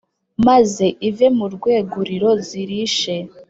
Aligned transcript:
maze 0.47 0.85
ive 1.09 1.27
mu 1.37 1.45
rwêguriro 1.53 2.29
zirishe. 2.47 3.15